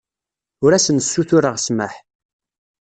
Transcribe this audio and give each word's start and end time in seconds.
Ur 0.63 0.71
asen-ssutureɣ 0.73 1.55
ssmaḥ. 1.59 1.93